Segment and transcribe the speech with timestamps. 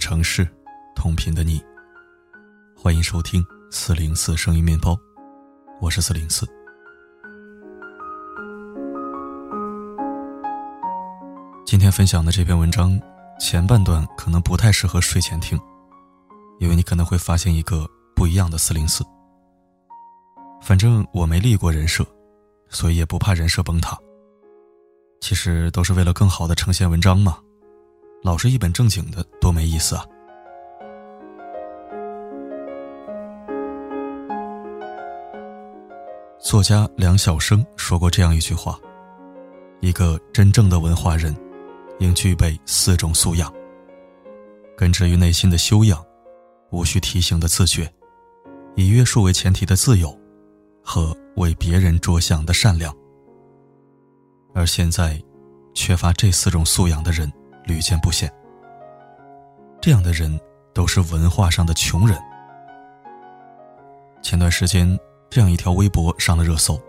[0.00, 0.48] 城市，
[0.96, 1.62] 同频的你。
[2.74, 4.98] 欢迎收听四零四声音面包，
[5.78, 6.46] 我是四零四。
[11.66, 12.98] 今天分享的这篇文章
[13.38, 15.60] 前半段可能不太适合睡前听，
[16.60, 17.86] 因为你可能会发现一个
[18.16, 19.04] 不一样的四零四。
[20.62, 22.04] 反正我没立过人设，
[22.70, 23.96] 所以也不怕人设崩塌。
[25.20, 27.38] 其实都是为了更好的呈现文章嘛。
[28.22, 30.04] 老是一本正经的，多没意思啊！
[36.38, 38.78] 作家梁晓声说过这样一句话
[39.80, 41.34] ：“一个真正的文化人，
[41.98, 43.50] 应具备四种素养：
[44.76, 46.04] 根植于内心的修养，
[46.70, 47.90] 无需提醒的自觉，
[48.76, 50.14] 以约束为前提的自由，
[50.84, 52.94] 和为别人着想的善良。”
[54.52, 55.18] 而现在，
[55.72, 57.32] 缺乏这四种素养的人。
[57.64, 58.30] 屡见不鲜。
[59.80, 60.38] 这样的人
[60.72, 62.18] 都是文化上的穷人。
[64.22, 64.98] 前段时间，
[65.30, 66.80] 这样一条微博上了热搜。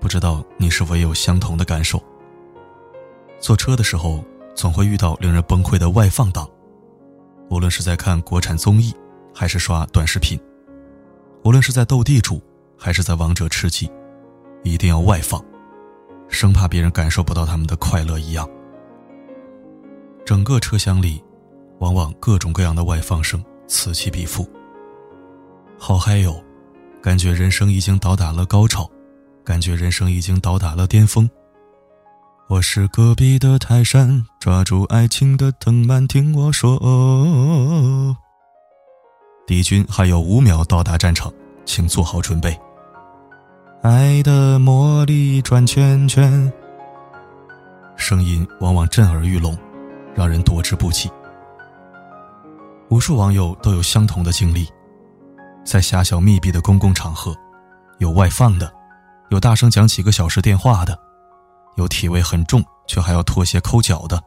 [0.00, 2.02] 不知道你是否也有相同的感受？
[3.40, 6.48] 坐车的时候，总会遇到令人崩溃的外放党。
[7.50, 8.94] 无论是在看国产综艺，
[9.32, 10.38] 还是刷短视频；
[11.44, 12.42] 无论是在斗地主，
[12.76, 13.90] 还是在王者吃鸡，
[14.64, 15.42] 一定要外放，
[16.28, 18.48] 生怕别人感受不到他们的快乐一样。
[20.28, 21.24] 整个车厢里，
[21.78, 24.46] 往往各种各样的外放声此起彼伏。
[25.78, 26.38] 好嗨哟，
[27.02, 28.86] 感觉人生已经到达了高潮，
[29.42, 31.26] 感觉人生已经到达了巅峰。
[32.46, 38.14] 我是隔壁的泰山，抓住爱情的藤蔓，听我说。
[39.46, 41.32] 敌军还有五秒到达战场，
[41.64, 42.54] 请做好准备。
[43.82, 46.52] 爱的魔力转圈圈，
[47.96, 49.56] 声音往往震耳欲聋。
[50.14, 51.10] 让人躲之不及。
[52.90, 54.66] 无数网友都有相同的经历，
[55.64, 57.36] 在狭小密闭的公共场合，
[57.98, 58.72] 有外放的，
[59.28, 60.98] 有大声讲几个小时电话的，
[61.76, 64.18] 有体味很重却还要脱鞋抠脚的，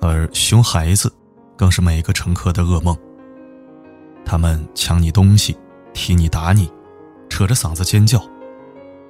[0.00, 1.12] 而熊孩子，
[1.56, 2.96] 更是每个乘客的噩梦。
[4.24, 5.58] 他们抢你东西，
[5.92, 6.72] 踢你打你，
[7.28, 8.22] 扯着嗓子尖叫，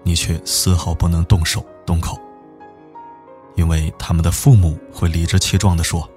[0.02, 2.18] 你却丝毫不能动手动口。
[3.56, 6.08] 因为他们的父母会理直气壮地说：“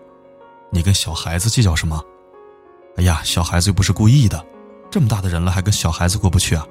[0.72, 2.04] 你跟小孩子计较什么？
[2.98, 4.44] 哎呀，小孩子又不是故意的，
[4.90, 6.66] 这么大的人了还跟小孩子过不去啊！”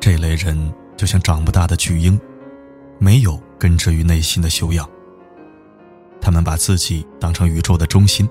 [0.00, 2.20] 这类人就像长不大的巨婴，
[2.98, 4.88] 没有根植于内心的修养。
[6.20, 8.28] 他们把自己当成宇宙的中心，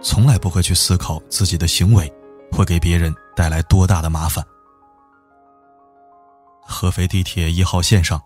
[0.00, 2.10] 从来不会去思考自己的行为
[2.50, 4.44] 会给别人带来多大的麻烦。
[6.62, 8.20] 合肥地铁一号线上。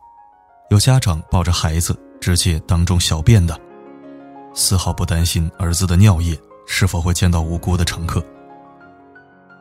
[0.68, 3.58] 有家长抱着孩子直接当众小便的，
[4.52, 8.20] 丝毫不担心儿子的尿液是否会溅到无辜的乘客，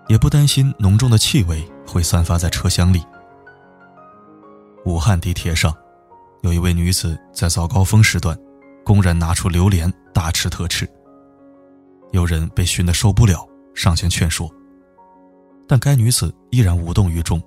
[0.07, 3.05] 也不担心浓重的气味会散发在车厢里。
[4.83, 5.71] 武汉地铁上，
[6.41, 8.35] 有一位女子在早高峰时段，
[8.83, 10.89] 公然拿出榴莲大吃特吃。
[12.13, 14.49] 有人被熏得受不了，上前劝说，
[15.67, 17.39] 但该女子依然无动于衷，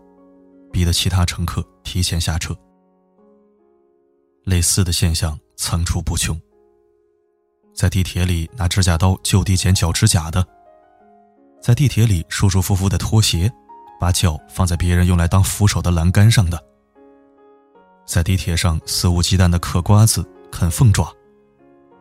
[0.71, 2.57] 逼得其他乘客提前下车。
[4.48, 6.41] 类似的现象层出不穷。
[7.75, 10.42] 在地铁里拿指甲刀就地剪脚指甲的，
[11.60, 13.53] 在地铁里舒舒服服的脱鞋，
[14.00, 16.59] 把脚放在别人用来当扶手的栏杆上的，
[18.06, 21.15] 在地铁上肆无忌惮的嗑瓜子、啃凤爪，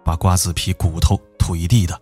[0.05, 2.01] 把瓜子皮骨头吐一地的，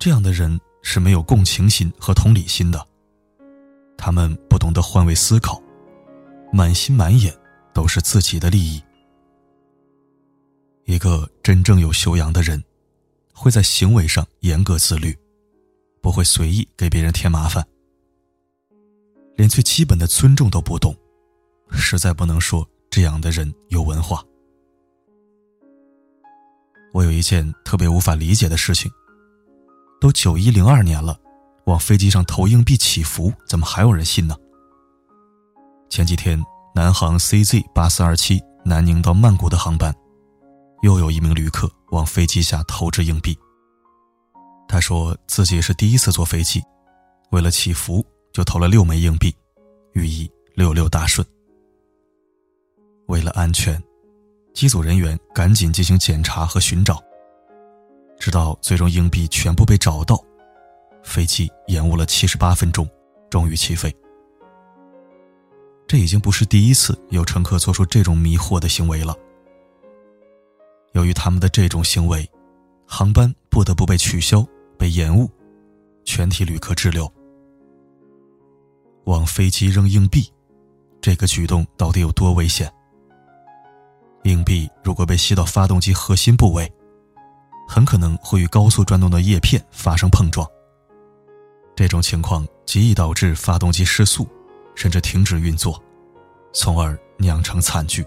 [0.00, 2.84] 这样的人是没有共情心和同理心的，
[3.96, 5.62] 他们不懂得换位思考，
[6.52, 7.32] 满心满眼。
[7.72, 8.82] 都是自己的利益。
[10.84, 12.62] 一个真正有修养的人，
[13.32, 15.16] 会在行为上严格自律，
[16.00, 17.64] 不会随意给别人添麻烦。
[19.36, 20.94] 连最基本的尊重都不懂，
[21.70, 24.22] 实在不能说这样的人有文化。
[26.92, 28.90] 我有一件特别无法理解的事情：
[30.00, 31.18] 都九一零二年了，
[31.64, 34.36] 往飞机上投硬币祈福，怎么还有人信呢？
[35.88, 36.44] 前几天。
[36.74, 39.94] 南航 CZ 八四二七南宁到曼谷的航班，
[40.80, 43.38] 又有一名旅客往飞机下投掷硬币。
[44.66, 46.62] 他说自己是第一次坐飞机，
[47.30, 48.02] 为了祈福
[48.32, 49.34] 就投了六枚硬币，
[49.92, 51.26] 寓意六六大顺。
[53.06, 53.78] 为了安全，
[54.54, 57.02] 机组人员赶紧进行检查和寻找，
[58.18, 60.18] 直到最终硬币全部被找到，
[61.04, 62.88] 飞机延误了七十八分钟，
[63.28, 63.94] 终于起飞。
[65.92, 69.14] 这已经不是第一次有乘客做出这种迷惑的行为了。
[70.94, 72.26] 由于他们的这种行为，
[72.86, 74.42] 航班不得不被取消、
[74.78, 75.30] 被延误，
[76.02, 77.06] 全体旅客滞留。
[79.04, 80.32] 往飞机扔硬币，
[80.98, 82.72] 这个举动到底有多危险？
[84.22, 86.72] 硬币如果被吸到发动机核心部位，
[87.68, 90.48] 很可能会与高速转动的叶片发生碰撞。
[91.76, 94.26] 这种情况极易导致发动机失速，
[94.74, 95.82] 甚至停止运作，
[96.52, 98.04] 从而酿成惨剧。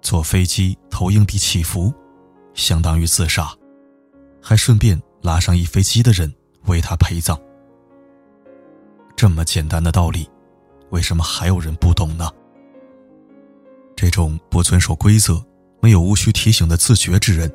[0.00, 1.92] 坐飞机投硬币祈福，
[2.54, 3.52] 相当于自杀，
[4.42, 6.32] 还顺便拉上一飞机的人
[6.66, 7.38] 为他陪葬。
[9.16, 10.30] 这么简单的道理，
[10.90, 12.30] 为什么还有人不懂呢？
[13.96, 15.44] 这种不遵守规则、
[15.80, 17.52] 没有无需提醒的自觉之人，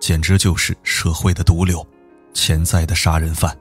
[0.00, 1.86] 简直就是社会的毒瘤，
[2.34, 3.56] 潜在的杀人犯。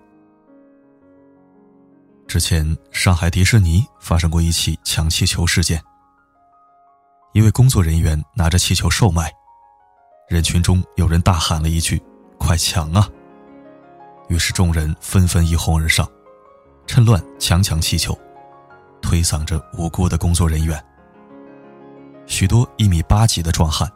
[2.30, 5.81] 之前，上海迪士尼发生过一起抢气球事件。
[7.34, 9.34] 一位工作人员拿着气球售卖，
[10.28, 12.00] 人群中有人大喊了一句
[12.38, 13.10] ：“快抢啊！”
[14.30, 16.08] 于是众人纷纷一哄而上。
[16.86, 18.16] 趁乱强抢气球，
[19.02, 20.80] 推搡着无辜的工作人员。
[22.28, 23.92] 许多一米八几的壮汉，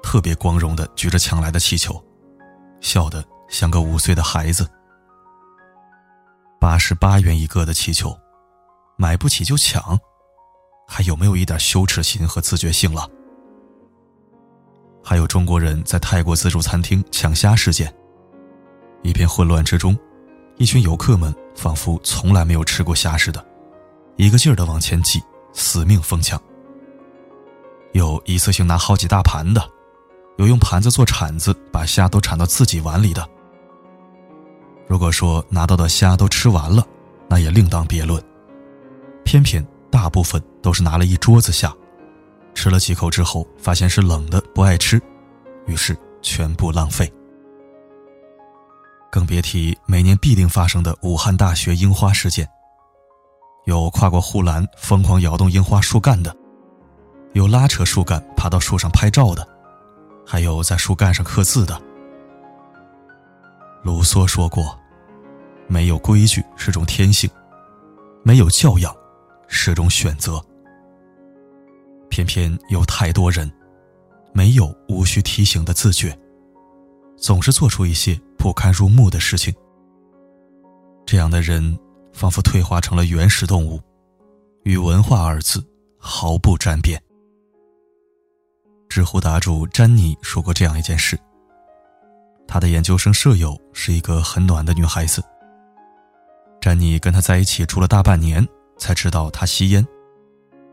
[0.00, 2.00] 特别光荣的举着抢来的气球，
[2.80, 4.70] 笑得像个五岁的孩子。
[6.64, 8.18] 八十八元一个的气球，
[8.96, 10.00] 买不起就抢，
[10.88, 13.06] 还有没有一点羞耻心和自觉性了？
[15.04, 17.94] 还有中国人在泰国自助餐厅抢虾事件，
[19.02, 19.94] 一片混乱之中。
[20.56, 23.44] 一群游客们仿佛从来没有吃过虾似的，
[24.16, 25.22] 一个劲儿的往前挤，
[25.52, 26.40] 死命疯抢。
[27.92, 29.62] 有一次性拿好几大盘的，
[30.38, 33.28] 有用盘子做铲子把虾都铲到自己碗里的。
[34.86, 36.86] 如果说拿到的虾都吃完了，
[37.28, 38.22] 那也另当别论。
[39.24, 41.74] 偏偏大部分都是拿了一桌子虾，
[42.54, 45.00] 吃了几口之后发现是冷的，不爱吃，
[45.66, 47.10] 于是全部浪费。
[49.10, 52.48] 更别提每年必定发生的武汉大学樱花事件。
[53.64, 56.36] 有跨过护栏疯狂摇动樱花树干的，
[57.32, 59.46] 有拉扯树干爬到树上拍照的，
[60.26, 61.80] 还有在树干上刻字的。
[63.84, 64.76] 卢梭说过
[65.68, 67.30] ：“没有规矩是种天性，
[68.24, 68.92] 没有教养
[69.46, 70.44] 是种选择。”
[72.10, 73.48] 偏偏有太多人，
[74.32, 76.18] 没有无需提醒的自觉，
[77.16, 78.20] 总是做出一些。
[78.44, 79.54] 不堪入目的事情。
[81.06, 81.78] 这样的人
[82.12, 83.80] 仿佛退化成了原始动物，
[84.64, 85.66] 与“文化”二字
[85.96, 87.02] 毫不沾边。
[88.86, 91.18] 知乎答主詹妮说过这样一件事：
[92.46, 95.22] 他的研究生舍友是一个很暖的女孩子。
[96.60, 98.46] 詹妮跟他在一起住了大半年，
[98.78, 99.86] 才知道他吸烟，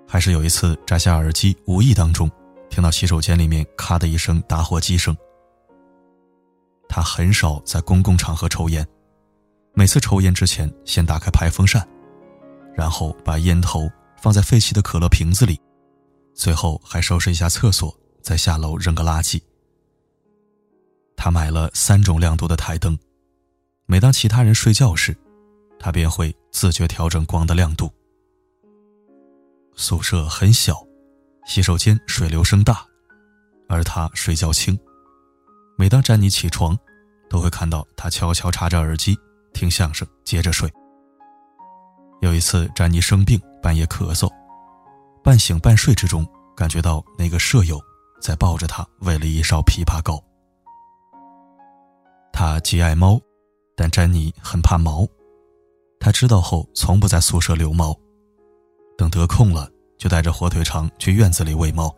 [0.07, 2.29] 还是有一次摘下耳机，无意当中
[2.69, 5.15] 听到洗手间里面咔的一声打火机声。
[6.88, 8.85] 他很少在公共场合抽烟，
[9.74, 11.85] 每次抽烟之前先打开排风扇，
[12.74, 13.89] 然后把烟头
[14.21, 15.59] 放在废弃的可乐瓶子里，
[16.33, 19.41] 最后还收拾一下厕所，再下楼扔个垃圾。
[21.15, 22.97] 他买了三种亮度的台灯，
[23.85, 25.15] 每当其他人睡觉时，
[25.79, 27.91] 他便会自觉调整光的亮度。
[29.75, 30.86] 宿舍很小，
[31.45, 32.86] 洗手间水流声大，
[33.67, 34.77] 而他睡觉轻。
[35.77, 36.77] 每当詹妮起床，
[37.29, 39.17] 都会看到他悄悄插着耳机
[39.53, 40.71] 听相声，接着睡。
[42.21, 44.29] 有一次，詹妮生病，半夜咳嗽，
[45.24, 47.81] 半醒半睡之中，感觉到那个舍友
[48.21, 50.24] 在抱着他喂了一勺枇杷膏。
[52.31, 53.19] 他极爱猫，
[53.75, 55.07] 但詹妮很怕毛，
[56.00, 57.97] 他知道后从不在宿舍留猫，
[58.97, 61.93] 等得空了就带着火腿肠去院子里喂猫。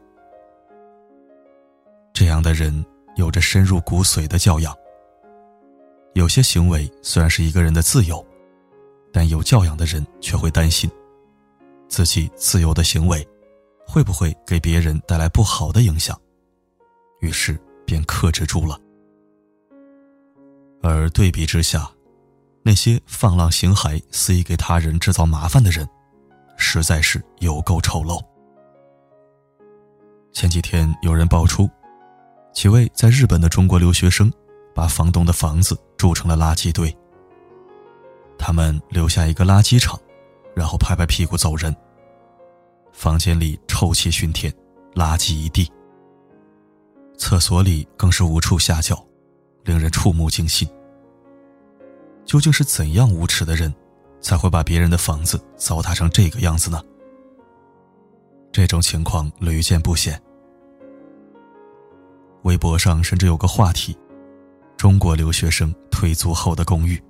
[2.14, 2.86] 这样的人。
[3.16, 4.76] 有着深入骨髓的教养。
[6.16, 8.26] 有些行为虽然是一个人的自由，
[9.12, 10.90] 但有教养的人却会担心，
[11.88, 13.24] 自己自由的行为
[13.86, 16.20] 会不会给别人带来不好的影响，
[17.20, 18.80] 于是便克制住了。
[20.84, 21.90] 而对比之下，
[22.62, 25.88] 那些放浪形骸、肆意给他人制造麻烦的人，
[26.58, 28.22] 实在是有够丑陋。
[30.34, 31.70] 前几天有人爆出。
[32.54, 34.32] 几位在日本的中国留学生，
[34.76, 36.96] 把房东的房子住成了垃圾堆。
[38.38, 40.00] 他们留下一个垃圾场，
[40.56, 41.76] 然后拍拍屁股走人。
[42.92, 44.54] 房间里臭气熏天，
[44.94, 45.68] 垃圾一地。
[47.18, 49.04] 厕所里更是无处下脚，
[49.64, 50.68] 令人触目惊心。
[52.26, 53.74] 究竟是怎样无耻的人，
[54.22, 56.82] 才会把别人的房子糟蹋成这个样子呢？
[58.52, 60.20] 这种情况屡见不鲜。
[62.44, 63.98] 微博上甚至有个话题：
[64.78, 67.02] 中国留学生退租后的公寓。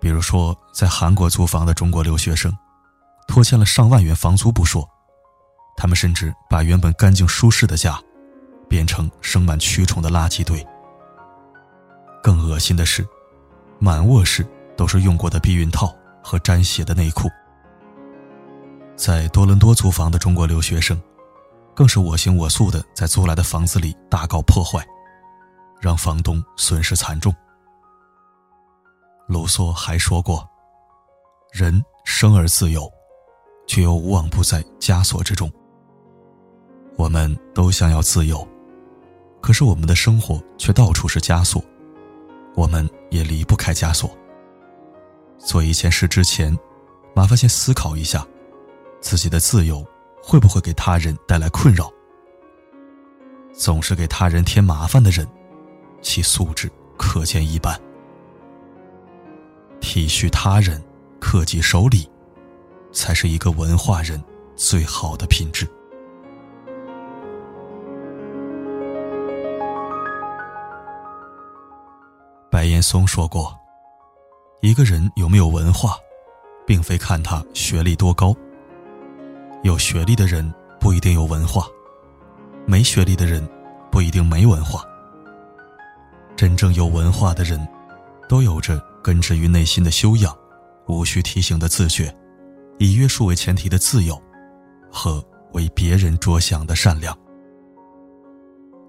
[0.00, 2.52] 比如说，在韩国租房的中国留学生，
[3.26, 4.88] 拖欠了上万元房租不说，
[5.76, 7.98] 他们甚至把原本干净舒适的家，
[8.68, 10.64] 变成生满蛆虫的垃圾堆。
[12.46, 13.06] 恶心的是，
[13.78, 17.28] 满卧室都是用过的避孕套和沾血的内裤。
[18.94, 21.00] 在多伦多租房的中国留学生，
[21.74, 24.82] 更是我行我素的在租来的房子里大搞破坏，
[25.80, 27.34] 让房东损失惨重。
[29.26, 30.48] 卢梭还说过
[31.52, 32.90] ：“人生而自由，
[33.66, 35.50] 却又无往不在枷锁之中。”
[36.96, 38.46] 我们都想要自由，
[39.42, 41.62] 可是我们的生活却到处是枷锁，
[42.56, 44.10] 我们也离不开枷锁。
[45.38, 46.58] 做一件事之前，
[47.14, 48.26] 麻烦先思考一下。
[49.00, 49.86] 自己的自由
[50.20, 51.92] 会不会给他人带来困扰？
[53.52, 55.28] 总是给他人添麻烦的人，
[56.00, 57.78] 其素质可见一斑。
[59.80, 60.82] 体恤他人，
[61.20, 62.08] 克己守礼，
[62.90, 64.20] 才是一个文化人
[64.56, 65.68] 最好的品质。
[72.66, 73.58] 岩松说过
[74.60, 75.96] ：“一个人有没有文化，
[76.66, 78.34] 并非看他学历多高。”
[79.62, 81.66] 有学历的人不一定有文化，
[82.66, 83.46] 没学历的人
[83.90, 84.84] 不一定没文化。
[86.36, 87.66] 真正有文化的人，
[88.28, 90.36] 都有着根植于内心的修养，
[90.86, 92.14] 无需提醒的自觉，
[92.78, 94.20] 以约束为前提的自由，
[94.90, 97.16] 和为别人着想的善良。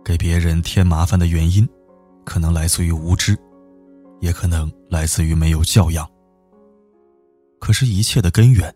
[0.04, 1.68] 给别人添麻烦的原因，
[2.26, 3.38] 可能来自于无知，
[4.20, 6.10] 也可能来自于没有教养。
[7.60, 8.74] 可是，一切的根源，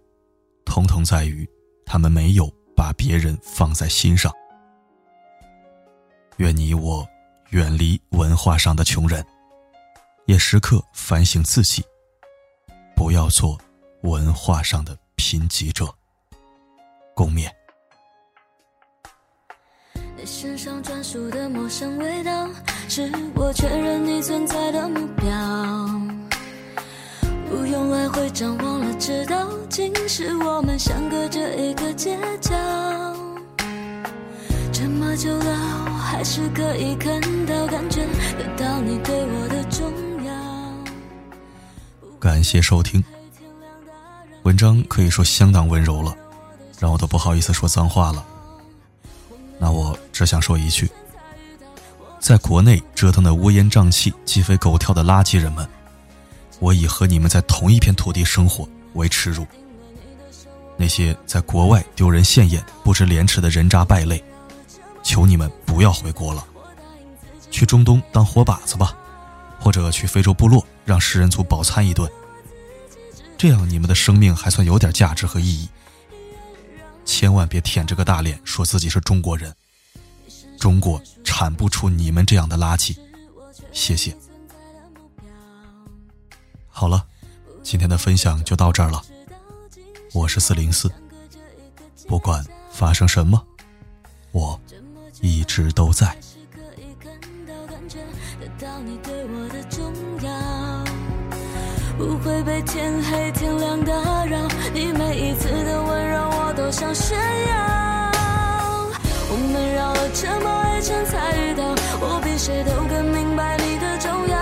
[0.65, 1.47] 统统在于。
[1.83, 4.31] 他们没有把别人放在心上。
[6.37, 7.05] 愿你我
[7.49, 9.21] 远离文化上的穷人，
[10.25, 11.83] 也时刻反省自己，
[12.95, 13.59] 不要做
[14.03, 15.85] 文化上的贫瘠者。
[17.13, 17.51] 共勉。
[20.15, 22.47] 你身上专属的陌生味道，
[22.93, 25.29] 是我确认你存在的目标。
[27.49, 32.53] 不用来回张望了，知道竟是我们相隔着一个街角。
[34.73, 38.01] 这么久了，我还是可以看到、感觉
[38.37, 39.89] 得到你对我的重
[40.25, 40.33] 要。
[42.19, 43.01] 感谢收听，
[44.43, 46.13] 文章可以说相当温柔了，
[46.77, 48.25] 让我都不好意思说脏话了。
[49.57, 50.91] 那我只想说一句，
[52.31, 55.67] 在国内折腾的乌烟瘴气、鸡飞狗跳的垃圾人们。
[56.61, 59.45] 我以和你们在同一片土地生活为耻辱。
[60.77, 64.23] 那些在国外丢人现眼、不知廉耻的人渣败类，
[65.03, 66.47] 求你们不要回国了，
[67.51, 68.95] 去中东当活靶子吧，
[69.59, 72.09] 或者去非洲部落让食人族饱餐一顿。
[73.37, 75.67] 这样你们的生命还算有点价值和意义。
[77.03, 79.53] 千万别舔着个大脸说自己是中国人，
[80.57, 82.93] 中国产不出你们这样的垃圾。
[83.71, 84.13] 谢谢。
[86.67, 87.05] 好了，
[87.63, 89.01] 今天的分享就到这儿了。
[90.13, 90.91] 我是四零四，
[92.05, 93.41] 不管发生什么，
[94.33, 94.59] 我
[95.21, 96.13] 一直都在。
[101.97, 108.10] 不会被天黑天亮打扰，你每一次的温柔我都想炫耀。
[109.33, 111.63] 我们绕了这么一圈才遇到
[112.01, 114.35] 我比谁都更明白你的重要。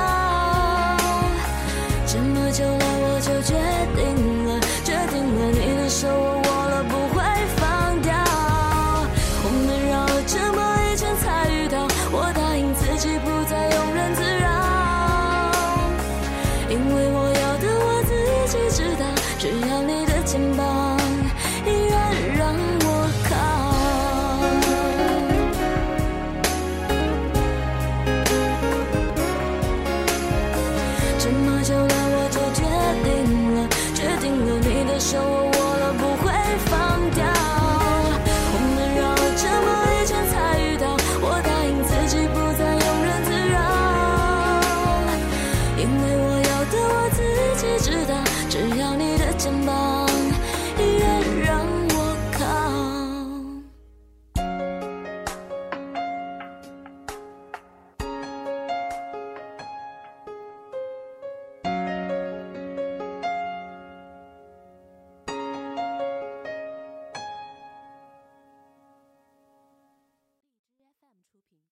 [2.08, 3.54] 这么久了我就决
[3.96, 4.02] 定
[4.48, 6.08] 了决定了你的手。
[6.10, 6.29] 我